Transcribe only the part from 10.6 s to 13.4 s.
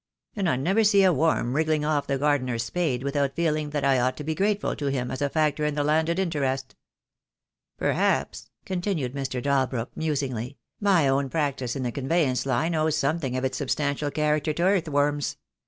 "my own practice in the conveyanc ing line owes something